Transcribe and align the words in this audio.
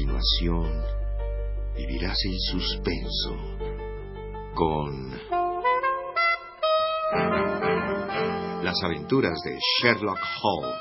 continuación 0.00 0.82
vivirás 1.76 2.16
el 2.24 2.36
suspenso 2.38 3.36
con 4.54 5.10
las 8.64 8.82
aventuras 8.82 9.38
de 9.44 9.58
Sherlock 9.58 10.18
Holmes. 10.42 10.72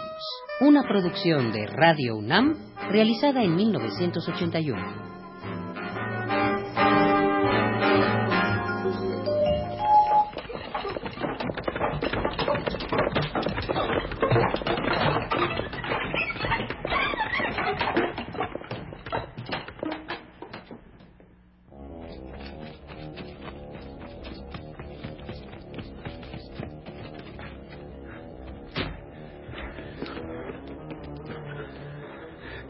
Una 0.62 0.84
producción 0.84 1.52
de 1.52 1.66
Radio 1.68 2.16
UNAM 2.16 2.56
realizada 2.90 3.44
en 3.44 3.56
1981. 3.56 5.09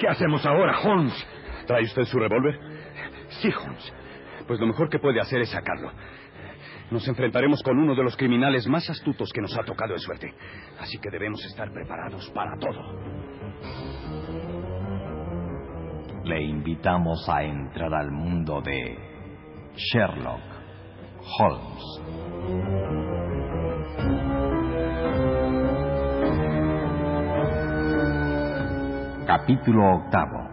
Hacemos 0.10 0.46
ahora, 0.46 0.80
Holmes? 0.80 1.14
¿Trae 1.68 1.84
usted 1.84 2.04
su 2.04 2.20
revólver? 2.20 2.60
Sí, 3.42 3.50
Holmes. 3.50 3.94
Pues 4.48 4.60
lo 4.60 4.68
mejor 4.68 4.90
que 4.90 5.00
puede 5.00 5.20
hacer 5.20 5.42
es 5.42 5.50
sacarlo. 5.50 5.92
Nos 6.92 7.08
enfrentaremos 7.08 7.62
con 7.62 7.78
uno 7.78 7.94
de 7.94 8.04
los 8.04 8.18
criminales 8.18 8.68
más 8.68 8.90
astutos 8.90 9.32
que 9.32 9.42
nos 9.42 9.56
ha 9.58 9.64
tocado 9.64 9.94
de 9.94 10.00
suerte. 10.00 10.34
Así 10.80 10.98
que 10.98 11.12
debemos 11.12 11.46
estar 11.46 11.72
preparados 11.72 12.30
para 12.32 12.58
todo. 12.58 13.00
Le 16.24 16.42
invitamos 16.42 17.28
a 17.30 17.44
entrar 17.44 17.94
al 17.94 18.12
mundo 18.12 18.62
de 18.62 18.98
Sherlock 19.76 20.42
Holmes. 21.40 22.99
Capítulo 29.30 29.98
octavo. 29.98 30.50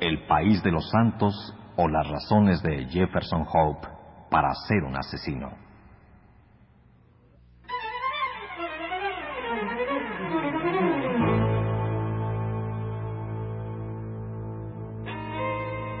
El 0.00 0.24
país 0.26 0.62
de 0.62 0.70
los 0.70 0.88
santos 0.88 1.34
o 1.76 1.86
las 1.86 2.08
razones 2.08 2.62
de 2.62 2.86
Jefferson 2.86 3.44
Hope 3.46 3.86
para 4.30 4.54
ser 4.66 4.84
un 4.84 4.96
asesino. 4.96 5.50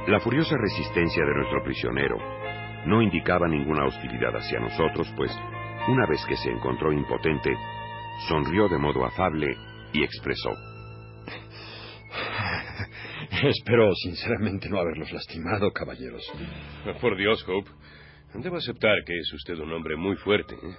La 0.06 0.20
furiosa 0.20 0.56
resistencia 0.56 1.22
de 1.22 1.34
nuestro 1.34 1.62
prisionero 1.64 2.16
no 2.86 3.02
indicaba 3.02 3.46
ninguna 3.46 3.84
hostilidad 3.84 4.34
hacia 4.36 4.58
nosotros, 4.58 5.12
pues 5.18 5.38
una 5.86 6.06
vez 6.06 6.24
que 6.24 6.36
se 6.36 6.48
encontró 6.48 6.94
impotente, 6.94 7.54
sonrió 8.26 8.68
de 8.68 8.78
modo 8.78 9.04
afable 9.04 9.54
y 9.92 10.02
expresó. 10.02 10.69
Espero 13.44 13.94
sinceramente 13.94 14.68
no 14.68 14.78
haberlos 14.78 15.10
lastimado, 15.12 15.70
caballeros. 15.72 16.22
Por 17.00 17.16
Dios, 17.16 17.44
Hope. 17.48 17.70
Debo 18.34 18.56
aceptar 18.56 18.96
que 19.04 19.18
es 19.18 19.32
usted 19.32 19.54
un 19.58 19.72
hombre 19.72 19.96
muy 19.96 20.16
fuerte. 20.16 20.54
¿eh? 20.54 20.74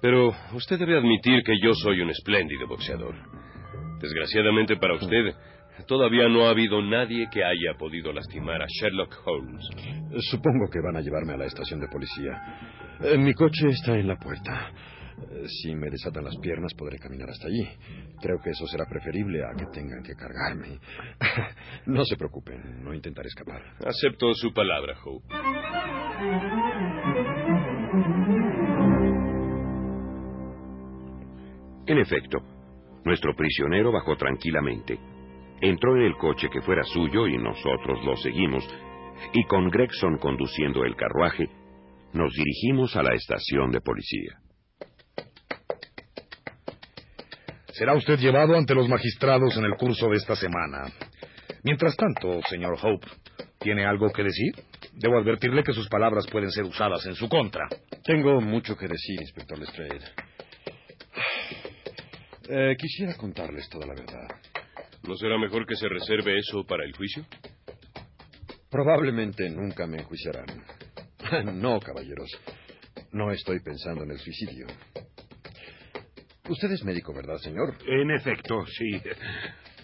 Pero 0.00 0.34
usted 0.54 0.78
debe 0.78 0.96
admitir 0.96 1.42
que 1.42 1.54
yo 1.62 1.74
soy 1.74 2.00
un 2.00 2.10
espléndido 2.10 2.66
boxeador. 2.66 3.14
Desgraciadamente 4.00 4.76
para 4.76 4.94
usted, 4.94 5.34
todavía 5.86 6.28
no 6.28 6.46
ha 6.46 6.50
habido 6.50 6.80
nadie 6.82 7.28
que 7.30 7.44
haya 7.44 7.76
podido 7.78 8.12
lastimar 8.12 8.62
a 8.62 8.66
Sherlock 8.66 9.14
Holmes. 9.24 9.68
Supongo 10.30 10.70
que 10.70 10.80
van 10.80 10.96
a 10.96 11.00
llevarme 11.00 11.34
a 11.34 11.36
la 11.36 11.46
estación 11.46 11.80
de 11.80 11.88
policía. 11.88 12.32
Eh, 13.00 13.18
Mi 13.18 13.34
coche 13.34 13.68
está 13.68 13.96
en 13.98 14.08
la 14.08 14.16
puerta. 14.16 14.72
Eh, 15.30 15.46
Si 15.46 15.74
me 15.74 15.90
desatan 15.90 16.24
las 16.24 16.36
piernas 16.38 16.74
podré 16.74 16.98
caminar 16.98 17.30
hasta 17.30 17.46
allí. 17.48 17.66
Creo 18.20 18.40
que 18.42 18.50
eso 18.50 18.66
será 18.66 18.86
preferible 18.86 19.44
a 19.44 19.54
que 19.56 19.66
tengan 19.66 20.02
que 20.02 20.14
cargarme. 20.14 20.78
No 21.86 22.04
se 22.04 22.16
preocupen, 22.16 22.82
no 22.82 22.94
intentaré 22.94 23.28
escapar. 23.28 23.62
Acepto 23.84 24.32
su 24.34 24.52
palabra, 24.52 24.94
Hope. 25.04 25.26
En 31.86 31.98
efecto, 31.98 32.38
nuestro 33.04 33.34
prisionero 33.34 33.90
bajó 33.90 34.16
tranquilamente, 34.16 34.98
entró 35.60 35.96
en 35.96 36.02
el 36.02 36.16
coche 36.16 36.48
que 36.50 36.62
fuera 36.62 36.82
suyo 36.84 37.26
y 37.26 37.36
nosotros 37.36 38.04
lo 38.04 38.16
seguimos, 38.16 38.64
y 39.32 39.44
con 39.44 39.68
Gregson 39.68 40.18
conduciendo 40.18 40.84
el 40.84 40.94
carruaje, 40.96 41.48
nos 42.12 42.32
dirigimos 42.34 42.94
a 42.96 43.02
la 43.02 43.14
estación 43.14 43.70
de 43.72 43.80
policía. 43.80 44.41
Será 47.72 47.94
usted 47.94 48.18
llevado 48.18 48.54
ante 48.54 48.74
los 48.74 48.88
magistrados 48.88 49.56
en 49.56 49.64
el 49.64 49.76
curso 49.78 50.08
de 50.08 50.16
esta 50.16 50.36
semana. 50.36 50.92
Mientras 51.64 51.96
tanto, 51.96 52.40
señor 52.48 52.76
Hope, 52.82 53.06
¿tiene 53.58 53.86
algo 53.86 54.10
que 54.12 54.22
decir? 54.22 54.52
Debo 54.92 55.18
advertirle 55.18 55.62
que 55.62 55.72
sus 55.72 55.88
palabras 55.88 56.26
pueden 56.30 56.50
ser 56.50 56.64
usadas 56.64 57.06
en 57.06 57.14
su 57.14 57.28
contra. 57.28 57.66
Tengo 58.04 58.40
mucho 58.42 58.76
que 58.76 58.88
decir, 58.88 59.20
inspector 59.20 59.58
Lestrade. 59.58 60.00
Eh, 62.48 62.74
quisiera 62.76 63.14
contarles 63.14 63.68
toda 63.68 63.86
la 63.86 63.94
verdad. 63.94 64.28
¿No 65.04 65.14
será 65.14 65.38
mejor 65.38 65.64
que 65.64 65.76
se 65.76 65.88
reserve 65.88 66.36
eso 66.36 66.64
para 66.66 66.84
el 66.84 66.92
juicio? 66.92 67.24
Probablemente 68.68 69.48
nunca 69.48 69.86
me 69.86 69.98
enjuiciarán. 69.98 70.46
No, 71.54 71.78
caballeros. 71.78 72.28
No 73.12 73.30
estoy 73.30 73.60
pensando 73.60 74.02
en 74.02 74.10
el 74.10 74.18
suicidio. 74.18 74.66
Usted 76.52 76.70
es 76.70 76.84
médico, 76.84 77.14
¿verdad, 77.14 77.38
señor? 77.38 77.76
En 77.86 78.10
efecto, 78.10 78.66
sí. 78.66 79.00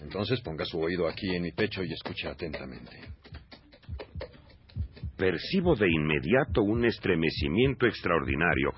Entonces 0.03 0.39
ponga 0.41 0.65
su 0.65 0.79
oído 0.79 1.07
aquí 1.07 1.35
en 1.35 1.41
mi 1.41 1.51
pecho 1.51 1.83
y 1.83 1.91
escuche 1.91 2.27
atentamente. 2.27 2.95
Percibo 5.17 5.75
de 5.75 5.89
inmediato 5.89 6.61
un 6.61 6.85
estremecimiento 6.85 7.87
extraordinario 7.87 8.71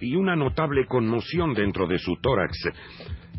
y 0.00 0.14
una 0.16 0.36
notable 0.36 0.84
conmoción 0.84 1.54
dentro 1.54 1.86
de 1.86 1.96
su 1.96 2.14
tórax. 2.16 2.58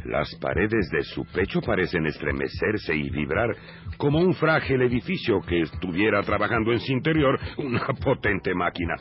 Las 0.06 0.34
paredes 0.42 0.90
de 0.92 1.04
su 1.04 1.24
pecho 1.26 1.62
parecen 1.62 2.08
estremecerse 2.08 2.96
y 2.96 3.12
vibrar 3.12 3.56
como 3.98 4.18
un 4.18 4.34
frágil 4.34 4.82
edificio 4.82 5.42
que 5.42 5.62
estuviera 5.62 6.24
trabajando 6.24 6.72
en 6.72 6.80
su 6.80 6.92
interior 6.92 7.40
una 7.60 7.86
potente 8.04 8.56
máquina. 8.56 8.96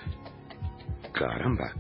Caramba, 1.11 1.73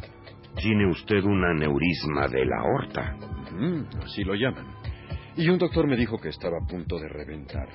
tiene 0.64 0.86
usted 0.86 1.22
un 1.25 1.44
aneurisma 1.44 2.26
de 2.26 2.47
la 2.47 2.56
aorta. 2.56 3.16
Mm, 3.52 4.02
así 4.02 4.25
lo 4.25 4.34
llaman. 4.34 4.64
Y 5.36 5.50
un 5.50 5.58
doctor 5.58 5.86
me 5.86 5.94
dijo 5.94 6.19
que 6.19 6.30
estaba 6.30 6.56
a 6.56 6.66
punto 6.66 6.98
de 6.98 7.06
reventar. 7.06 7.69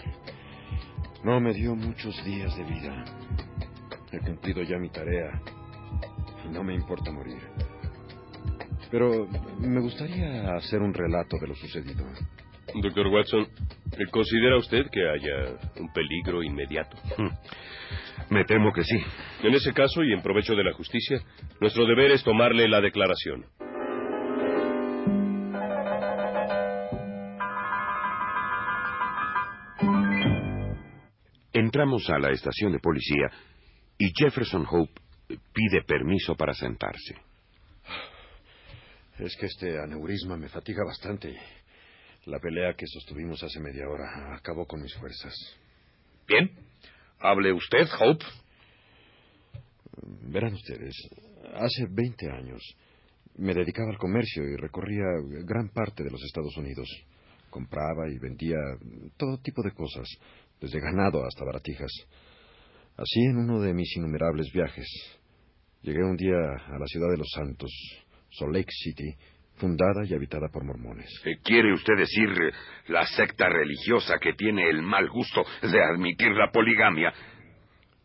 No 1.23 1.39
me 1.39 1.53
dio 1.53 1.75
muchos 1.75 2.16
días 2.25 2.57
de 2.57 2.63
vida. 2.63 3.05
He 4.11 4.17
cumplido 4.17 4.63
ya 4.63 4.79
mi 4.79 4.89
tarea. 4.89 5.39
Y 6.44 6.49
no 6.49 6.63
me 6.63 6.73
importa 6.73 7.11
morir. 7.11 7.38
Pero 8.89 9.28
me 9.59 9.81
gustaría 9.81 10.55
hacer 10.55 10.81
un 10.81 10.91
relato 10.91 11.38
de 11.39 11.47
lo 11.47 11.53
sucedido. 11.53 12.03
Doctor 12.81 13.05
Watson, 13.05 13.47
¿considera 14.09 14.57
usted 14.57 14.88
que 14.91 15.07
haya 15.07 15.59
un 15.79 15.94
peligro 15.94 16.41
inmediato? 16.41 16.97
Hmm. 17.19 18.33
Me 18.33 18.45
temo 18.45 18.73
que 18.73 18.83
sí. 18.83 18.97
En 19.44 19.53
ese 19.53 19.73
caso, 19.73 20.03
y 20.03 20.11
en 20.11 20.23
provecho 20.23 20.55
de 20.55 20.63
la 20.63 20.73
justicia, 20.73 21.22
nuestro 21.59 21.86
deber 21.86 22.12
es 22.12 22.24
tomarle 22.24 22.68
la 22.68 22.81
declaración. 22.81 23.46
Entramos 31.52 32.09
a 32.09 32.20
la 32.20 32.32
estación 32.32 32.72
de 32.72 32.79
policía 32.79 33.29
y 33.97 34.11
Jefferson 34.17 34.66
Hope 34.70 34.94
pide 35.28 35.84
permiso 35.85 36.35
para 36.35 36.53
sentarse. 36.53 37.16
Es 39.17 39.35
que 39.35 39.47
este 39.47 39.78
aneurisma 39.78 40.38
me 40.38 40.47
fatiga 40.47 40.84
bastante. 40.85 41.35
La 42.26 42.40
pelea 42.40 42.73
que 42.76 42.88
sostuvimos 42.88 43.44
hace 43.44 43.59
media 43.59 43.90
hora 43.90 44.35
acabó 44.35 44.66
con 44.66 44.82
mis 44.82 44.94
fuerzas. 44.96 45.34
Bien. 46.28 46.50
Hable 47.20 47.52
usted, 47.52 47.88
Hope. 48.00 48.26
Verán 50.22 50.53
ustedes, 50.53 50.96
hace 51.56 51.86
20 51.90 52.32
años 52.32 52.62
me 53.38 53.53
dedicaba 53.53 53.90
al 53.90 53.97
comercio 53.97 54.44
y 54.44 54.56
recorría 54.58 55.06
gran 55.46 55.70
parte 55.70 56.03
de 56.03 56.12
los 56.12 56.22
Estados 56.24 56.56
Unidos. 56.58 56.88
Compraba 57.50 58.09
y 58.09 58.20
vendía 58.20 58.58
todo 59.18 59.38
tipo 59.41 59.62
de 59.64 59.72
cosas, 59.72 60.08
desde 60.59 60.80
ganado 60.80 61.26
hasta 61.26 61.46
baratijas. 61.46 61.91
Así 62.97 63.22
en 63.22 63.38
uno 63.38 63.62
de 63.62 63.74
mis 63.74 63.96
innumerables 63.96 64.52
viajes. 64.53 64.88
Llegué 65.82 66.03
un 66.03 66.18
día 66.18 66.36
a 66.36 66.78
la 66.78 66.86
ciudad 66.86 67.09
de 67.09 67.18
los 67.18 67.30
Santos, 67.34 67.72
Salt 68.32 68.53
Lake 68.53 68.72
City, 68.72 69.16
fundada 69.56 70.06
y 70.06 70.14
habitada 70.14 70.50
por 70.50 70.66
mormones. 70.66 71.09
¿Quiere 71.44 71.74
usted 71.74 71.96
decir 71.97 72.30
la 72.88 73.06
secta 73.06 73.47
religiosa 73.47 74.16
que 74.22 74.34
tiene 74.34 74.70
el 74.70 74.82
mal 74.82 75.09
gusto 75.09 75.44
de 75.62 75.82
admitir 75.82 76.32
la 76.32 76.52
poligamia? 76.52 77.14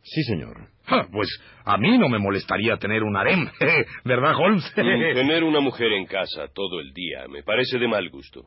Sí, 0.03 0.23
señor. 0.23 0.74
Ah, 0.87 1.07
pues 1.11 1.29
a 1.65 1.79
mí 1.79 1.97
no 1.97 2.09
me 2.09 2.19
molestaría 2.19 2.77
tener 2.77 3.03
un 3.03 3.17
harem, 3.17 3.49
¿verdad, 4.05 4.35
Holmes? 4.37 4.71
tener 4.75 5.43
una 5.45 5.61
mujer 5.61 5.93
en 5.93 6.07
casa 6.07 6.49
todo 6.55 6.81
el 6.81 6.93
día 6.93 7.27
me 7.29 7.43
parece 7.43 7.79
de 7.79 7.89
mal 7.89 8.09
gusto. 8.11 8.47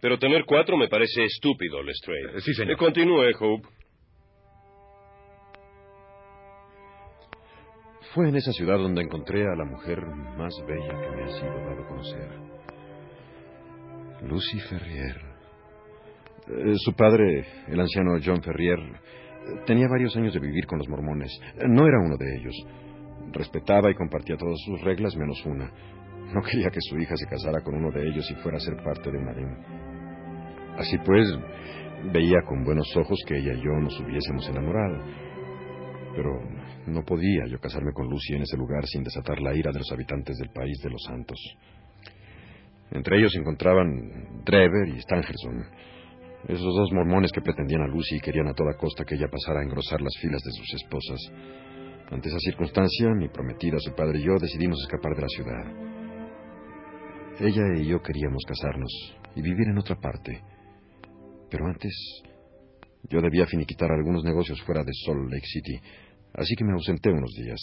Pero 0.00 0.18
tener 0.18 0.44
cuatro 0.46 0.76
me 0.76 0.88
parece 0.88 1.24
estúpido, 1.24 1.82
Lestrade. 1.82 2.38
Eh, 2.38 2.40
sí, 2.40 2.54
señor. 2.54 2.72
Eh, 2.72 2.76
continúe, 2.76 3.30
Hope. 3.38 3.68
Fue 8.14 8.28
en 8.28 8.36
esa 8.36 8.50
ciudad 8.52 8.78
donde 8.78 9.02
encontré 9.02 9.42
a 9.46 9.54
la 9.54 9.64
mujer 9.64 10.04
más 10.36 10.54
bella 10.66 11.00
que 11.00 11.16
me 11.16 11.22
ha 11.22 11.28
sido 11.28 11.54
dado 11.54 11.86
conocer. 11.86 12.28
Lucy 14.22 14.58
Ferrier. 14.60 15.16
Eh, 16.48 16.74
su 16.78 16.92
padre, 16.94 17.46
el 17.68 17.78
anciano 17.78 18.18
John 18.24 18.42
Ferrier, 18.42 18.78
tenía 19.66 19.88
varios 19.88 20.16
años 20.16 20.34
de 20.34 20.40
vivir 20.40 20.66
con 20.66 20.78
los 20.78 20.88
mormones. 20.88 21.30
No 21.68 21.86
era 21.86 21.98
uno 21.98 22.16
de 22.16 22.36
ellos. 22.36 22.54
Respetaba 23.32 23.90
y 23.90 23.94
compartía 23.94 24.36
todas 24.36 24.58
sus 24.64 24.80
reglas 24.82 25.16
menos 25.16 25.44
una. 25.46 25.70
No 26.32 26.42
quería 26.42 26.70
que 26.70 26.80
su 26.80 26.98
hija 26.98 27.16
se 27.16 27.26
casara 27.26 27.60
con 27.62 27.74
uno 27.74 27.90
de 27.90 28.08
ellos 28.08 28.30
y 28.30 28.34
fuera 28.36 28.58
a 28.58 28.60
ser 28.60 28.76
parte 28.82 29.10
de 29.10 29.18
un 29.18 29.28
harem. 29.28 29.56
Así 30.76 30.96
pues, 31.04 31.28
veía 32.12 32.42
con 32.46 32.64
buenos 32.64 32.88
ojos 32.96 33.18
que 33.26 33.36
ella 33.36 33.52
y 33.54 33.62
yo 33.62 33.72
nos 33.72 33.98
hubiésemos 34.00 34.48
enamorado. 34.48 35.04
Pero 36.14 36.30
no 36.86 37.02
podía 37.04 37.46
yo 37.48 37.58
casarme 37.58 37.92
con 37.92 38.08
Lucy 38.08 38.34
en 38.34 38.42
ese 38.42 38.56
lugar 38.56 38.84
sin 38.86 39.02
desatar 39.02 39.40
la 39.40 39.54
ira 39.54 39.70
de 39.72 39.78
los 39.78 39.92
habitantes 39.92 40.36
del 40.38 40.50
país 40.50 40.80
de 40.82 40.90
los 40.90 41.02
santos. 41.02 41.38
Entre 42.92 43.18
ellos 43.18 43.32
se 43.32 43.38
encontraban 43.38 44.42
Drever 44.44 44.88
y 44.88 45.00
Stangerson, 45.00 45.64
esos 46.48 46.74
dos 46.74 46.92
mormones 46.92 47.32
que 47.32 47.42
pretendían 47.42 47.82
a 47.82 47.86
Lucy 47.86 48.16
y 48.16 48.20
querían 48.20 48.48
a 48.48 48.54
toda 48.54 48.76
costa 48.76 49.04
que 49.04 49.14
ella 49.14 49.28
pasara 49.30 49.60
a 49.60 49.62
engrosar 49.62 50.00
las 50.00 50.16
filas 50.20 50.42
de 50.42 50.52
sus 50.52 50.74
esposas. 50.74 51.20
Ante 52.10 52.28
esa 52.28 52.38
circunstancia, 52.38 53.08
mi 53.14 53.28
prometida, 53.28 53.78
su 53.78 53.94
padre 53.94 54.18
y 54.18 54.24
yo 54.24 54.32
decidimos 54.40 54.80
escapar 54.80 55.14
de 55.14 55.22
la 55.22 55.28
ciudad. 55.28 55.90
Ella 57.40 57.62
y 57.78 57.86
yo 57.86 58.02
queríamos 58.02 58.42
casarnos 58.46 58.90
y 59.36 59.42
vivir 59.42 59.68
en 59.68 59.78
otra 59.78 59.96
parte. 59.96 60.42
Pero 61.50 61.66
antes, 61.66 61.92
yo 63.04 63.20
debía 63.20 63.46
finiquitar 63.46 63.90
algunos 63.90 64.24
negocios 64.24 64.60
fuera 64.62 64.82
de 64.82 64.92
Salt 65.04 65.30
Lake 65.30 65.46
City, 65.46 65.80
así 66.34 66.54
que 66.56 66.64
me 66.64 66.72
ausenté 66.72 67.10
unos 67.10 67.32
días. 67.32 67.60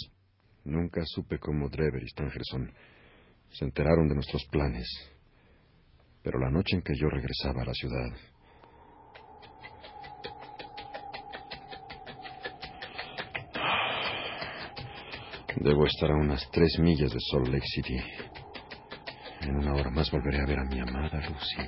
Nunca 0.64 1.02
supe 1.06 1.40
cómo 1.40 1.70
Drever 1.70 2.04
y 2.04 2.08
Stangerson 2.08 2.72
se 3.50 3.66
enteraron 3.66 4.08
de 4.08 4.16
nuestros 4.16 4.46
planes. 4.46 4.88
Pero 6.24 6.40
la 6.40 6.50
noche 6.50 6.76
en 6.76 6.82
que 6.82 6.94
yo 6.96 7.08
regresaba 7.08 7.62
a 7.62 7.66
la 7.66 7.74
ciudad, 7.74 8.10
Debo 15.60 15.88
estar 15.88 16.12
a 16.12 16.16
unas 16.16 16.48
tres 16.52 16.78
millas 16.78 17.12
de 17.12 17.20
Salt 17.32 17.48
Lake 17.48 17.66
City. 17.66 17.98
En 19.42 19.56
una 19.56 19.74
hora 19.74 19.90
más 19.90 20.12
volveré 20.12 20.40
a 20.40 20.46
ver 20.46 20.60
a 20.60 20.66
mi 20.66 20.80
amada 20.80 21.20
Lucy. 21.28 21.62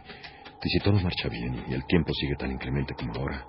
Y 0.63 0.69
si 0.69 0.79
todo 0.79 0.99
marcha 0.99 1.27
bien 1.27 1.65
y 1.67 1.73
el 1.73 1.83
tiempo 1.87 2.13
sigue 2.13 2.35
tan 2.35 2.51
inclemente 2.51 2.93
como 2.93 3.15
ahora, 3.15 3.45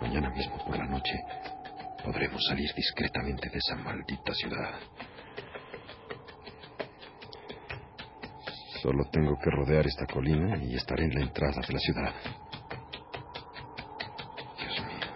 mañana 0.00 0.30
mismo 0.30 0.64
por 0.64 0.78
la 0.78 0.86
noche 0.86 1.14
podremos 2.04 2.40
salir 2.46 2.70
discretamente 2.76 3.48
de 3.50 3.58
esa 3.58 3.74
maldita 3.76 4.32
ciudad. 4.32 4.78
Solo 8.80 9.04
tengo 9.10 9.36
que 9.42 9.50
rodear 9.50 9.86
esta 9.86 10.06
colina 10.06 10.56
y 10.62 10.76
estaré 10.76 11.04
en 11.04 11.14
la 11.14 11.20
entrada 11.22 11.60
de 11.66 11.72
la 11.72 11.80
ciudad. 11.80 12.14
Dios 14.56 14.86
mío. 14.86 15.06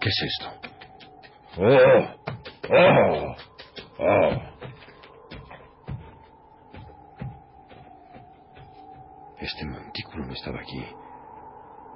¿Qué 0.00 0.08
es 0.08 0.22
esto? 0.22 0.61
¡Oh! 1.58 1.64
¡Oh! 2.70 3.36
¡Oh! 3.98 4.32
Este 9.38 9.66
montículo 9.66 10.24
no 10.24 10.32
estaba 10.32 10.60
aquí. 10.60 10.82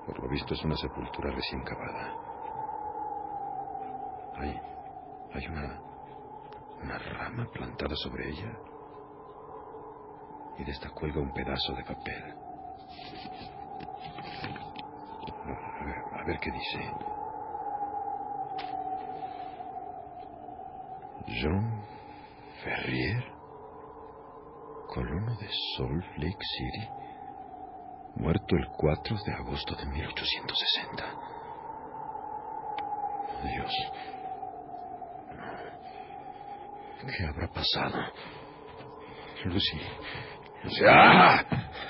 Por 0.04 0.22
lo 0.22 0.28
visto 0.28 0.52
es 0.52 0.62
una 0.62 0.76
sepultura 0.76 1.30
recién 1.30 1.62
cavada. 1.62 2.14
Hay. 4.36 4.60
hay 5.32 5.46
una. 5.46 5.80
una 6.82 6.98
rama 6.98 7.46
plantada 7.50 7.96
sobre 7.96 8.28
ella. 8.28 8.52
Y 10.58 10.64
de 10.64 10.70
esta 10.70 10.90
cuelga 10.90 11.20
un 11.20 11.32
pedazo 11.32 11.72
de 11.72 11.84
papel. 11.84 12.34
A 15.40 15.84
ver, 15.84 16.20
a 16.20 16.24
ver 16.26 16.38
qué 16.40 16.50
dice. 16.50 17.25
John 21.28 21.82
Ferrier, 22.62 23.24
colono 24.88 25.36
de 25.36 25.48
Salt 25.76 26.06
Lake 26.18 26.44
City, 26.56 26.88
muerto 28.16 28.56
el 28.56 28.68
4 28.68 29.16
de 29.26 29.32
agosto 29.32 29.74
de 29.74 29.86
1860. 29.86 31.04
Dios. 33.42 33.72
¿Qué 37.16 37.24
habrá 37.26 37.48
pasado? 37.48 37.98
Lucy. 39.44 39.80
Lucy. 40.64 40.84
¡Ah! 40.88 41.44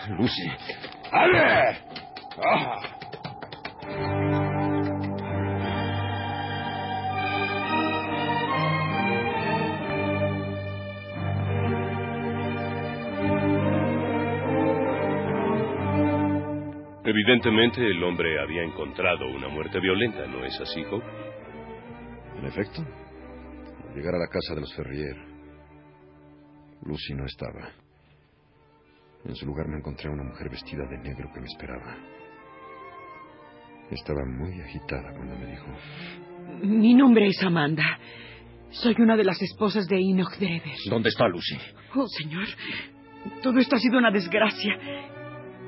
Lucy. 0.09 0.51
¡Abre! 1.13 1.79
¡Ah! 2.43 2.97
Evidentemente 17.19 17.81
el 17.81 18.05
hombre 18.05 18.39
había 18.39 18.63
encontrado 18.63 19.27
una 19.31 19.49
muerte 19.49 19.81
violenta, 19.81 20.27
¿no 20.27 20.45
es 20.45 20.61
así, 20.61 20.85
Hope? 20.85 21.07
En 22.39 22.45
efecto, 22.45 22.83
al 22.83 23.95
llegar 23.95 24.15
a 24.17 24.19
la 24.19 24.29
casa 24.29 24.55
de 24.55 24.61
los 24.61 24.75
Ferrier, 24.75 25.17
Lucy 26.83 27.15
no 27.15 27.25
estaba. 27.25 27.71
En 29.25 29.35
su 29.35 29.47
lugar 29.47 29.67
me 29.67 29.79
encontré 29.79 30.11
a 30.11 30.13
una 30.13 30.25
mujer 30.25 30.51
vestida 30.51 30.85
de 30.91 30.99
negro 30.99 31.31
que 31.33 31.41
me 31.41 31.47
esperaba. 31.47 31.97
Estaba 33.91 34.21
muy 34.27 34.61
agitada 34.61 35.11
cuando 35.15 35.39
me 35.39 35.47
dijo... 35.47 35.67
Mi 36.65 36.93
nombre 36.93 37.29
es 37.29 37.43
Amanda. 37.43 37.99
Soy 38.69 38.95
una 38.99 39.17
de 39.17 39.25
las 39.25 39.41
esposas 39.41 39.89
de 39.89 39.97
Enoch 39.97 40.37
Drever. 40.37 40.77
¿Dónde 40.91 41.09
está 41.09 41.27
Lucy? 41.29 41.57
Oh, 41.95 42.07
señor. 42.09 42.45
Todo 43.43 43.59
esto 43.59 43.77
ha 43.77 43.79
sido 43.79 43.97
una 43.97 44.11
desgracia. 44.11 45.16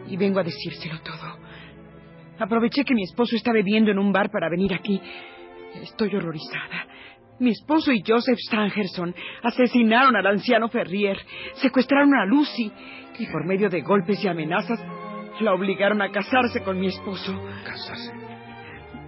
Y 0.09 0.17
vengo 0.17 0.41
a 0.41 0.45
decírselo 0.45 1.01
todo. 1.01 1.39
Aproveché 2.39 2.85
que 2.85 2.95
mi 2.95 3.03
esposo 3.03 3.37
está 3.37 3.53
bebiendo 3.53 3.91
en 3.91 3.99
un 3.99 4.13
bar 4.13 4.31
para 4.31 4.49
venir 4.49 4.73
aquí. 4.73 5.01
Estoy 5.83 6.15
horrorizada. 6.15 6.87
Mi 7.41 7.51
esposo 7.51 7.93
y 7.93 8.03
Joseph 8.07 8.39
Stangerson 8.39 9.15
asesinaron 9.43 10.17
al 10.17 10.27
anciano 10.27 10.69
Ferrier, 10.69 11.19
secuestraron 11.55 12.15
a 12.15 12.25
Lucy 12.27 12.73
y 13.19 13.27
por 13.27 13.45
medio 13.45 13.69
de 13.69 13.81
golpes 13.83 14.23
y 14.25 14.29
amenazas 14.29 14.81
la 15.41 15.55
obligaron 15.55 16.03
a 16.03 16.11
casarse 16.11 16.63
con 16.63 16.81
mi 16.81 16.89
esposo. 16.89 17.41
¿Casarse? 17.65 18.13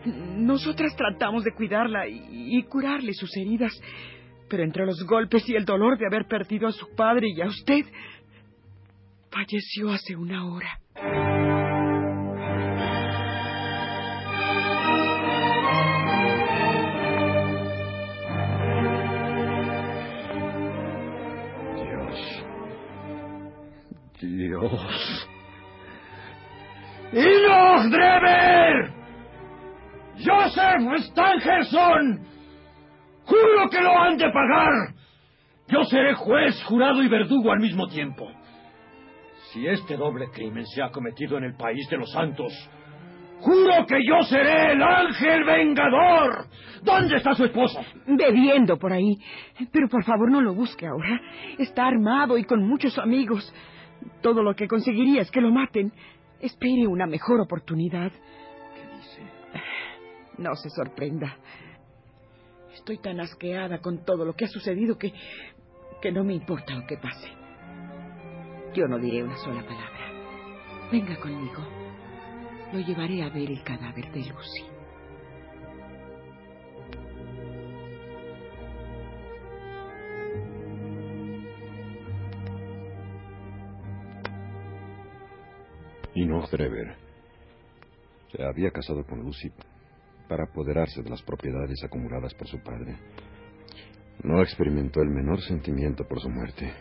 Nosotras 0.04 0.95
tratamos 0.97 1.45
de 1.45 1.52
cuidarla 1.52 2.09
y, 2.09 2.59
y 2.59 2.62
curarle 2.64 3.12
sus 3.14 3.37
heridas, 3.37 3.73
pero 4.49 4.62
entre 4.62 4.87
los 4.87 5.04
golpes 5.04 5.49
y 5.49 5.54
el 5.54 5.64
dolor 5.64 5.99
de 5.99 6.07
haber 6.07 6.26
perdido 6.26 6.69
a 6.69 6.73
su 6.73 6.95
padre 6.95 7.28
y 7.35 7.40
a 7.40 7.47
usted, 7.47 7.85
falleció 9.31 9.93
hace 9.93 10.17
una 10.17 10.47
hora. 10.47 10.81
Dios. 21.77 22.45
Dios. 24.21 25.29
¡Enoch 27.13 27.91
Drever! 27.91 28.93
¡Joseph 30.25 31.05
Stangerson! 31.07 32.27
¡Juro 33.25 33.69
que 33.71 33.81
lo 33.81 33.99
han 33.99 34.17
de 34.17 34.31
pagar! 34.31 34.95
Yo 35.69 35.85
seré 35.85 36.15
juez, 36.15 36.63
jurado 36.65 37.03
y 37.03 37.09
verdugo 37.09 37.53
al 37.53 37.61
mismo 37.61 37.89
tiempo. 37.89 38.29
Si 39.52 39.66
este 39.66 39.97
doble 39.97 40.30
crimen 40.30 40.64
se 40.66 40.83
ha 40.83 40.90
cometido 40.90 41.38
en 41.38 41.45
el 41.45 41.54
país 41.57 41.88
de 41.90 41.97
los 41.97 42.11
santos, 42.12 42.52
Juro 43.40 43.87
que 43.87 43.99
yo 44.07 44.23
seré 44.25 44.73
el 44.73 44.83
ángel 44.83 45.45
vengador. 45.45 46.47
¿Dónde 46.83 47.16
está 47.16 47.35
su 47.35 47.45
esposa? 47.45 47.80
Bebiendo 48.07 48.76
por 48.76 48.92
ahí. 48.92 49.16
Pero 49.73 49.88
por 49.88 50.04
favor 50.04 50.30
no 50.30 50.42
lo 50.42 50.54
busque 50.54 50.87
ahora. 50.87 51.21
Está 51.59 51.87
armado 51.87 52.37
y 52.37 52.45
con 52.45 52.62
muchos 52.69 52.99
amigos. 52.99 53.52
Todo 54.21 54.42
lo 54.42 54.54
que 54.54 54.69
conseguiría 54.69 55.23
es 55.23 55.30
que 55.30 55.40
lo 55.40 55.50
maten. 55.50 55.90
Espere 56.38 56.87
una 56.87 57.07
mejor 57.07 57.40
oportunidad. 57.40 58.12
¿Qué 58.12 58.97
dice? 58.97 59.23
No 60.37 60.54
se 60.54 60.69
sorprenda. 60.69 61.37
Estoy 62.75 62.99
tan 62.99 63.21
asqueada 63.21 63.78
con 63.78 64.04
todo 64.04 64.25
lo 64.26 64.35
que 64.35 64.45
ha 64.45 64.49
sucedido 64.49 64.99
que, 64.99 65.14
que 66.02 66.12
no 66.12 66.25
me 66.25 66.35
importa 66.35 66.75
lo 66.75 66.87
que 66.87 66.99
pase. 66.99 67.40
Yo 68.73 68.87
no 68.87 69.00
diré 69.00 69.25
una 69.25 69.37
sola 69.39 69.62
palabra. 69.62 70.12
Venga 70.93 71.17
conmigo. 71.19 71.61
Lo 72.73 72.79
llevaré 72.79 73.21
a 73.25 73.29
ver 73.29 73.50
el 73.50 73.65
cadáver 73.65 74.12
de 74.12 74.21
Lucy. 74.21 74.65
Enoch 86.15 86.49
Drever 86.50 86.97
se 88.31 88.45
había 88.45 88.71
casado 88.71 89.05
con 89.05 89.21
Lucy 89.21 89.50
para 90.29 90.45
apoderarse 90.45 91.03
de 91.03 91.11
las 91.11 91.23
propiedades 91.23 91.83
acumuladas 91.83 92.35
por 92.35 92.47
su 92.47 92.62
padre. 92.62 92.97
No 94.23 94.41
experimentó 94.43 95.03
el 95.03 95.09
menor 95.09 95.41
sentimiento 95.41 96.07
por 96.07 96.21
su 96.21 96.29
muerte, 96.29 96.73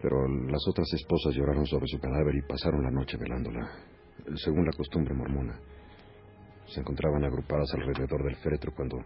pero 0.00 0.28
las 0.28 0.66
otras 0.68 0.86
esposas 0.94 1.34
lloraron 1.34 1.66
sobre 1.66 1.86
su 1.88 1.98
cadáver 1.98 2.34
y 2.34 2.42
pasaron 2.42 2.82
la 2.82 2.90
noche 2.90 3.16
velándola, 3.16 3.68
según 4.36 4.64
la 4.64 4.72
costumbre 4.72 5.14
mormona. 5.14 5.58
Se 6.66 6.80
encontraban 6.80 7.24
agrupadas 7.24 7.72
alrededor 7.74 8.22
del 8.24 8.36
féretro 8.36 8.72
cuando 8.74 8.98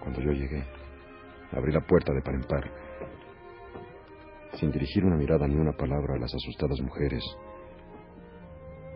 cuando 0.00 0.20
yo 0.20 0.30
llegué. 0.30 0.64
Abrí 1.52 1.72
la 1.72 1.80
puerta 1.80 2.12
de 2.12 2.22
par 2.22 2.34
en 2.34 2.42
par. 2.42 2.70
Sin 4.54 4.70
dirigir 4.70 5.04
una 5.04 5.16
mirada 5.16 5.48
ni 5.48 5.56
una 5.56 5.72
palabra 5.72 6.14
a 6.14 6.18
las 6.18 6.32
asustadas 6.32 6.80
mujeres, 6.80 7.22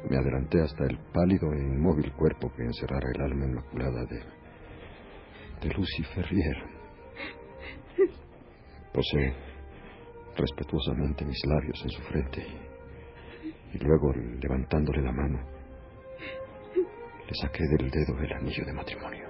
me 0.09 0.17
adelanté 0.17 0.61
hasta 0.63 0.85
el 0.85 0.99
pálido 1.13 1.53
e 1.53 1.59
inmóvil 1.59 2.13
cuerpo 2.13 2.53
que 2.55 2.63
encerrara 2.63 3.11
el 3.15 3.21
alma 3.21 3.47
inmaculada 3.47 4.05
de, 4.05 4.21
de 5.63 5.75
Lucy 5.75 6.03
Ferrier. 6.15 6.57
Posé 8.93 9.50
respetuosamente 10.41 11.25
mis 11.25 11.39
labios 11.47 11.83
en 11.83 11.91
su 11.91 12.03
frente 12.03 12.47
y 13.73 13.79
luego, 13.79 14.13
levantándole 14.13 15.03
la 15.03 15.13
mano, 15.13 15.39
le 16.75 17.35
saqué 17.41 17.63
del 17.69 17.91
dedo 17.91 18.19
el 18.19 18.33
anillo 18.33 18.65
de 18.65 18.73
matrimonio. 18.73 19.29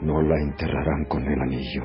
No 0.00 0.22
la 0.22 0.40
enterrarán 0.40 1.04
con 1.04 1.22
el 1.26 1.40
anillo. 1.40 1.82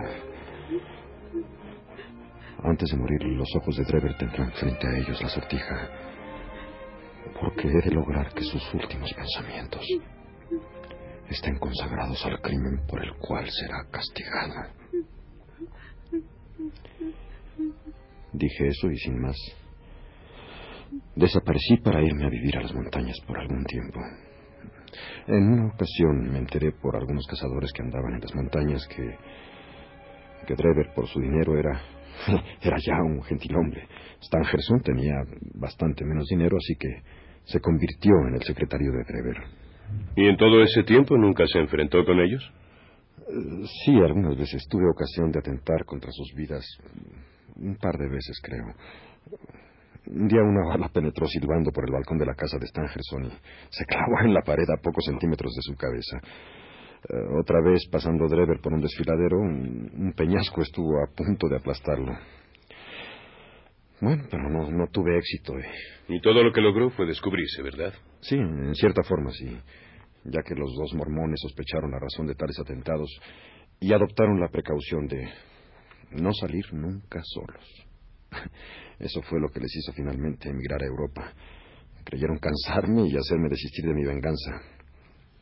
Antes 2.63 2.89
de 2.91 2.97
morir, 2.97 3.21
los 3.23 3.49
ojos 3.57 3.75
de 3.75 3.83
Drever 3.83 4.15
tendrán 4.17 4.51
frente 4.53 4.87
a 4.87 4.97
ellos 4.97 5.21
la 5.21 5.27
sortija, 5.27 5.89
porque 7.41 7.67
he 7.67 7.81
de 7.81 7.91
lograr 7.91 8.33
que 8.33 8.43
sus 8.43 8.73
últimos 8.73 9.11
pensamientos 9.13 9.85
estén 11.29 11.57
consagrados 11.57 12.25
al 12.25 12.39
crimen 12.39 12.85
por 12.87 13.03
el 13.03 13.13
cual 13.17 13.49
será 13.49 13.85
castigada. 13.91 14.71
Dije 18.33 18.67
eso 18.67 18.89
y 18.89 18.97
sin 18.97 19.19
más. 19.21 19.37
Desaparecí 21.15 21.77
para 21.77 22.01
irme 22.01 22.25
a 22.25 22.29
vivir 22.29 22.57
a 22.57 22.61
las 22.61 22.73
montañas 22.73 23.19
por 23.25 23.39
algún 23.39 23.63
tiempo. 23.65 23.99
En 25.27 25.43
una 25.53 25.67
ocasión 25.67 26.31
me 26.31 26.39
enteré 26.39 26.71
por 26.71 26.95
algunos 26.95 27.25
cazadores 27.27 27.71
que 27.73 27.81
andaban 27.81 28.13
en 28.15 28.21
las 28.21 28.35
montañas 28.35 28.87
que 28.87 29.17
que 30.45 30.55
Drever 30.55 30.93
por 30.93 31.07
su 31.07 31.19
dinero 31.19 31.57
era 31.57 31.81
era 32.61 32.77
ya 32.77 33.01
un 33.01 33.21
gentilhombre. 33.23 33.87
Stangerson 34.21 34.81
tenía 34.81 35.15
bastante 35.55 36.05
menos 36.05 36.27
dinero, 36.27 36.57
así 36.57 36.75
que 36.75 36.89
se 37.45 37.59
convirtió 37.59 38.11
en 38.27 38.35
el 38.35 38.43
secretario 38.43 38.91
de 38.91 39.03
Drever. 39.03 39.37
¿Y 40.15 40.27
en 40.27 40.37
todo 40.37 40.61
ese 40.61 40.83
tiempo 40.83 41.17
nunca 41.17 41.45
se 41.47 41.59
enfrentó 41.59 42.03
con 42.05 42.19
ellos? 42.19 42.51
Eh, 43.27 43.65
Sí, 43.85 43.95
algunas 43.95 44.37
veces 44.37 44.65
tuve 44.69 44.89
ocasión 44.89 45.31
de 45.31 45.39
atentar 45.39 45.85
contra 45.85 46.11
sus 46.11 46.33
vidas. 46.35 46.65
Un 47.55 47.75
par 47.77 47.97
de 47.97 48.09
veces, 48.09 48.39
creo. 48.41 48.65
Un 50.07 50.27
día 50.27 50.41
una 50.41 50.67
bala 50.67 50.89
penetró 50.89 51.25
silbando 51.27 51.71
por 51.71 51.85
el 51.85 51.93
balcón 51.93 52.17
de 52.17 52.25
la 52.25 52.35
casa 52.35 52.57
de 52.59 52.67
Stangerson 52.67 53.25
y 53.25 53.31
se 53.69 53.85
clavó 53.85 54.19
en 54.25 54.33
la 54.33 54.41
pared 54.41 54.69
a 54.69 54.81
pocos 54.81 55.05
centímetros 55.05 55.53
de 55.55 55.61
su 55.61 55.75
cabeza. 55.75 56.17
Eh, 57.09 57.39
otra 57.39 57.61
vez, 57.61 57.87
pasando 57.91 58.27
Drever 58.27 58.59
por 58.61 58.73
un 58.73 58.81
desfiladero, 58.81 59.37
un, 59.37 59.91
un 59.95 60.13
peñasco 60.13 60.61
estuvo 60.61 61.01
a 61.03 61.07
punto 61.15 61.47
de 61.47 61.57
aplastarlo. 61.57 62.13
Bueno, 64.01 64.23
pero 64.29 64.49
no, 64.49 64.69
no 64.69 64.87
tuve 64.87 65.17
éxito. 65.17 65.57
eh. 65.57 65.65
Y 66.09 66.19
todo 66.21 66.43
lo 66.43 66.51
que 66.51 66.59
logró 66.61 66.89
fue 66.89 67.05
descubrirse, 67.05 67.61
¿verdad? 67.61 67.93
Sí, 68.21 68.35
en 68.35 68.75
cierta 68.75 69.03
forma 69.03 69.31
sí, 69.31 69.57
ya 70.25 70.41
que 70.43 70.55
los 70.55 70.73
dos 70.75 70.93
mormones 70.95 71.39
sospecharon 71.41 71.91
la 71.91 71.99
razón 71.99 72.27
de 72.27 72.35
tales 72.35 72.59
atentados 72.59 73.09
y 73.79 73.93
adoptaron 73.93 74.39
la 74.39 74.49
precaución 74.49 75.07
de 75.07 75.29
no 76.13 76.33
salir 76.33 76.73
nunca 76.73 77.21
solos. 77.23 77.85
Eso 78.99 79.21
fue 79.23 79.39
lo 79.39 79.49
que 79.49 79.59
les 79.59 79.75
hizo 79.75 79.93
finalmente 79.93 80.49
emigrar 80.49 80.81
a 80.81 80.87
Europa. 80.87 81.33
Creyeron 82.03 82.37
cansarme 82.39 83.07
y 83.07 83.17
hacerme 83.17 83.49
desistir 83.49 83.85
de 83.85 83.93
mi 83.93 84.03
venganza, 84.03 84.61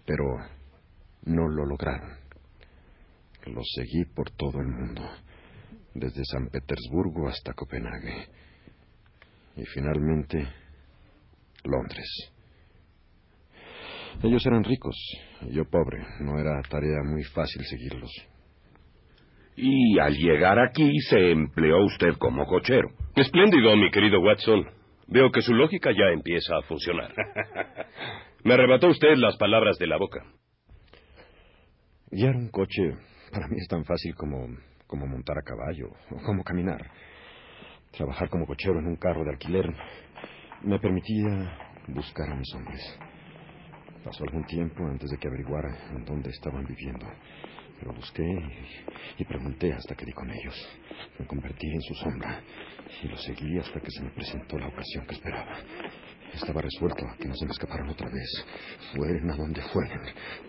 pero 0.05 0.25
no 1.25 1.47
lo 1.47 1.65
lograron. 1.65 2.17
Los 3.47 3.65
seguí 3.75 4.05
por 4.05 4.29
todo 4.31 4.59
el 4.59 4.67
mundo, 4.67 5.01
desde 5.95 6.23
San 6.25 6.47
Petersburgo 6.49 7.27
hasta 7.27 7.53
Copenhague 7.53 8.27
y 9.55 9.65
finalmente 9.65 10.47
Londres. 11.63 12.31
Ellos 14.23 14.45
eran 14.45 14.63
ricos, 14.63 14.95
yo 15.49 15.65
pobre. 15.65 16.05
No 16.19 16.39
era 16.39 16.61
tarea 16.69 17.01
muy 17.03 17.23
fácil 17.23 17.65
seguirlos. 17.65 18.11
Y 19.63 19.99
al 19.99 20.15
llegar 20.15 20.57
aquí 20.57 20.99
se 21.01 21.31
empleó 21.31 21.85
usted 21.85 22.15
como 22.17 22.47
cochero. 22.47 22.89
Espléndido, 23.15 23.75
mi 23.75 23.91
querido 23.91 24.19
Watson. 24.19 24.65
Veo 25.07 25.29
que 25.29 25.43
su 25.43 25.53
lógica 25.53 25.91
ya 25.91 26.09
empieza 26.11 26.57
a 26.57 26.63
funcionar. 26.63 27.13
Me 28.43 28.55
arrebató 28.55 28.87
usted 28.87 29.13
las 29.17 29.37
palabras 29.37 29.77
de 29.77 29.85
la 29.85 29.97
boca. 29.97 30.25
Guiar 32.09 32.35
un 32.37 32.49
coche 32.49 32.95
para 33.31 33.47
mí 33.49 33.57
es 33.59 33.67
tan 33.67 33.85
fácil 33.85 34.15
como, 34.15 34.47
como 34.87 35.05
montar 35.05 35.37
a 35.37 35.43
caballo 35.43 35.89
o 36.09 36.23
como 36.25 36.43
caminar. 36.43 36.81
Trabajar 37.91 38.29
como 38.29 38.47
cochero 38.47 38.79
en 38.79 38.87
un 38.87 38.95
carro 38.95 39.23
de 39.23 39.29
alquiler 39.29 39.71
me 40.63 40.79
permitía 40.79 41.55
buscar 41.87 42.31
a 42.31 42.35
mis 42.35 42.51
hombres. 42.55 42.99
Pasó 44.03 44.23
algún 44.23 44.43
tiempo 44.45 44.83
antes 44.87 45.11
de 45.11 45.17
que 45.19 45.27
averiguara 45.27 45.69
en 45.91 46.03
dónde 46.03 46.31
estaban 46.31 46.65
viviendo. 46.65 47.05
Lo 47.85 47.93
busqué 47.93 48.23
y, 49.17 49.25
pregunté 49.25 49.73
hasta 49.73 49.95
que 49.95 50.05
di 50.05 50.11
con 50.11 50.29
ellos. 50.29 50.55
Me 51.17 51.25
convertí 51.25 51.67
en 51.67 51.81
su 51.81 51.95
sombra 51.95 52.41
y 53.01 53.07
lo 53.07 53.17
seguí 53.17 53.57
hasta 53.57 53.79
que 53.79 53.89
se 53.89 54.03
me 54.03 54.11
presentó 54.11 54.57
la 54.59 54.67
ocasión 54.67 55.05
que 55.07 55.15
esperaba. 55.15 55.57
Estaba 56.33 56.61
resuelto 56.61 57.05
a 57.05 57.17
que 57.17 57.27
no 57.27 57.35
se 57.35 57.45
me 57.45 57.51
escaparan 57.51 57.89
otra 57.89 58.07
vez. 58.09 58.45
Fueren 58.95 59.29
a 59.29 59.35
donde 59.35 59.61
fueren. 59.63 60.01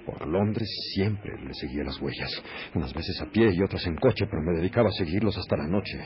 Por 0.06 0.26
Londres 0.28 0.68
siempre 0.94 1.32
le 1.42 1.54
seguía 1.54 1.84
las 1.84 2.00
huellas. 2.00 2.30
Unas 2.74 2.92
veces 2.94 3.20
a 3.20 3.26
pie 3.26 3.50
y 3.52 3.62
otras 3.62 3.84
en 3.86 3.96
coche, 3.96 4.26
pero 4.26 4.42
me 4.42 4.58
dedicaba 4.58 4.88
a 4.88 4.92
seguirlos 4.92 5.36
hasta 5.36 5.56
la 5.56 5.66
noche. 5.66 5.98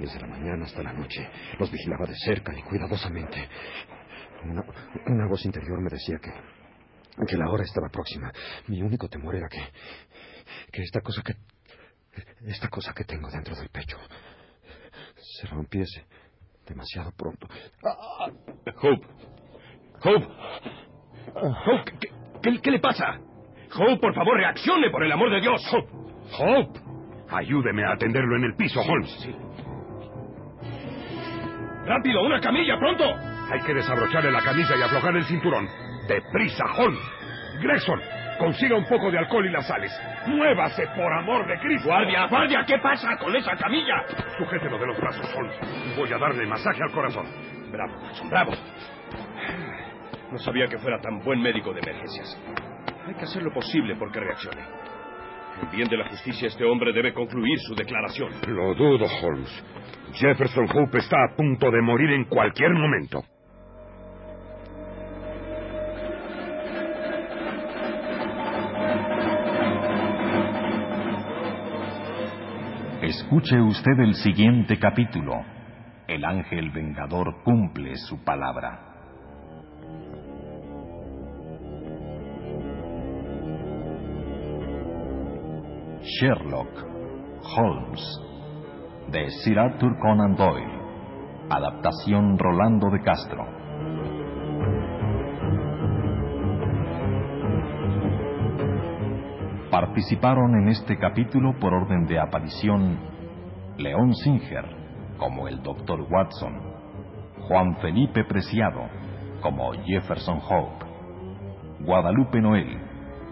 Desde 0.00 0.20
la 0.20 0.26
mañana 0.26 0.64
hasta 0.64 0.82
la 0.82 0.92
noche. 0.92 1.28
Los 1.58 1.70
vigilaba 1.70 2.06
de 2.06 2.14
cerca 2.16 2.56
y 2.56 2.62
cuidadosamente. 2.62 3.48
Una, 4.44 4.62
una 5.06 5.28
voz 5.28 5.44
interior 5.44 5.80
me 5.80 5.90
decía 5.90 6.16
que, 6.20 6.30
que 7.26 7.36
la 7.36 7.50
hora 7.50 7.64
estaba 7.64 7.88
próxima. 7.88 8.32
Mi 8.68 8.82
único 8.82 9.08
temor 9.08 9.36
era 9.36 9.48
que, 9.48 9.60
que 10.72 10.82
esta 10.82 11.00
cosa 11.00 11.22
que, 11.22 11.34
esta 12.46 12.68
cosa 12.68 12.92
que 12.94 13.04
tengo 13.04 13.28
dentro 13.30 13.54
del 13.56 13.68
pecho 13.68 13.96
se 15.38 15.46
rompiese 15.46 16.04
demasiado 16.66 17.12
pronto. 17.12 17.46
Hope. 18.82 19.06
Hope. 20.04 20.26
Hope, 21.34 21.92
¿qué, 22.00 22.08
qué- 22.42 22.60
qué 22.60 22.70
le 22.70 22.80
pasa? 22.80 23.18
Hope, 23.74 23.98
por 24.00 24.14
favor, 24.14 24.36
reaccione, 24.36 24.90
por 24.90 25.02
el 25.04 25.12
amor 25.12 25.30
de 25.30 25.40
Dios. 25.40 25.62
Hope. 25.72 25.88
Hope, 26.38 26.80
ayúdeme 27.30 27.84
a 27.84 27.92
atenderlo 27.92 28.36
en 28.36 28.44
el 28.44 28.54
piso, 28.56 28.80
Holmes. 28.80 29.28
Rápido, 31.86 32.22
una 32.22 32.40
camilla, 32.40 32.78
pronto. 32.78 33.04
Hay 33.50 33.60
que 33.62 33.74
desabrocharle 33.74 34.30
la 34.30 34.42
camisa 34.42 34.76
y 34.76 34.82
aflojar 34.82 35.16
el 35.16 35.24
cinturón. 35.24 35.68
¡Deprisa, 36.08 36.64
Holmes! 36.78 37.00
Gregson, 37.60 38.00
Consiga 38.42 38.74
un 38.74 38.84
poco 38.86 39.08
de 39.08 39.18
alcohol 39.18 39.46
y 39.46 39.52
las 39.52 39.64
sales. 39.68 39.92
Muévase, 40.26 40.84
por 40.96 41.12
amor 41.12 41.46
de 41.46 41.56
Cristo. 41.60 41.88
Guardia, 41.88 42.26
guardia, 42.26 42.64
¿qué 42.66 42.76
pasa 42.78 43.16
con 43.16 43.36
esa 43.36 43.54
camilla? 43.54 44.02
Sujételo 44.36 44.78
de 44.78 44.86
los 44.88 44.98
brazos, 44.98 45.32
Holmes. 45.36 45.56
Voy 45.96 46.12
a 46.12 46.18
darle 46.18 46.44
masaje 46.46 46.80
al 46.82 46.90
corazón. 46.90 47.24
Bravo, 47.70 47.94
Watson, 48.02 48.28
bravo. 48.28 48.52
No 50.32 50.38
sabía 50.38 50.66
que 50.66 50.76
fuera 50.78 51.00
tan 51.00 51.20
buen 51.20 51.40
médico 51.40 51.72
de 51.72 51.82
emergencias. 51.82 52.36
Hay 53.06 53.14
que 53.14 53.22
hacer 53.22 53.44
lo 53.44 53.52
posible 53.52 53.94
porque 53.94 54.18
reaccione. 54.18 54.62
En 55.62 55.70
bien 55.70 55.88
de 55.88 55.98
la 55.98 56.08
justicia, 56.08 56.48
este 56.48 56.64
hombre 56.64 56.92
debe 56.92 57.14
concluir 57.14 57.60
su 57.60 57.76
declaración. 57.76 58.32
Lo 58.48 58.74
dudo, 58.74 59.06
Holmes. 59.22 59.64
Jefferson 60.14 60.66
Hope 60.68 60.98
está 60.98 61.16
a 61.16 61.36
punto 61.36 61.70
de 61.70 61.80
morir 61.80 62.10
en 62.10 62.24
cualquier 62.24 62.72
momento. 62.72 63.22
Escuche 73.12 73.60
usted 73.60 74.00
el 74.00 74.14
siguiente 74.14 74.78
capítulo. 74.78 75.34
El 76.08 76.24
ángel 76.24 76.70
vengador 76.70 77.42
cumple 77.44 77.94
su 77.96 78.24
palabra. 78.24 78.80
Sherlock 86.00 86.86
Holmes 87.54 88.00
de 89.10 89.28
Sir 89.44 89.58
Arthur 89.58 89.98
Conan 89.98 90.34
Doyle. 90.34 90.80
Adaptación 91.50 92.38
Rolando 92.38 92.88
de 92.88 93.02
Castro. 93.02 93.61
Participaron 99.72 100.54
en 100.54 100.68
este 100.68 100.98
capítulo 100.98 101.58
por 101.58 101.72
orden 101.72 102.04
de 102.04 102.20
aparición 102.20 102.98
León 103.78 104.14
Singer 104.16 104.66
como 105.16 105.48
el 105.48 105.62
Dr. 105.62 106.06
Watson, 106.10 106.60
Juan 107.48 107.76
Felipe 107.80 108.22
Preciado 108.24 108.82
como 109.40 109.72
Jefferson 109.72 110.40
Hope, 110.46 110.84
Guadalupe 111.86 112.42
Noel 112.42 112.82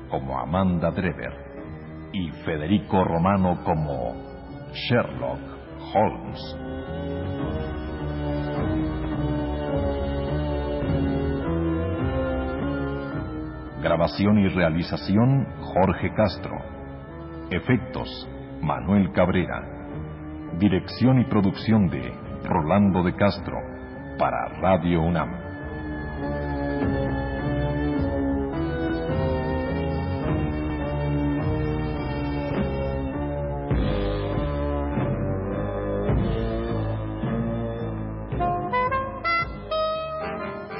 como 0.08 0.38
Amanda 0.40 0.90
Drever 0.92 2.08
y 2.14 2.30
Federico 2.46 3.04
Romano 3.04 3.62
como 3.62 4.14
Sherlock 4.72 5.40
Holmes. 5.94 6.56
Grabación 13.82 14.38
y 14.38 14.48
realización 14.48 15.46
Jorge 15.62 16.12
Castro. 16.12 16.54
Efectos 17.50 18.28
Manuel 18.60 19.10
Cabrera. 19.12 19.62
Dirección 20.58 21.18
y 21.18 21.24
producción 21.24 21.88
de 21.88 22.12
Rolando 22.44 23.02
de 23.02 23.16
Castro 23.16 23.56
para 24.18 24.48
Radio 24.60 25.00
UNAM. 25.00 25.30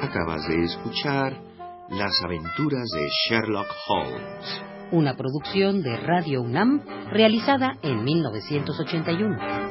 Acabas 0.03 0.47
de 0.47 0.63
escuchar 0.65 1.50
Las 1.91 2.13
aventuras 2.23 2.87
de 2.89 3.05
Sherlock 3.27 3.67
Holmes. 3.89 4.63
Una 4.93 5.17
producción 5.17 5.83
de 5.83 5.97
Radio 5.97 6.41
UNAM 6.41 6.85
realizada 7.11 7.77
en 7.83 8.05
1981. 8.05 9.70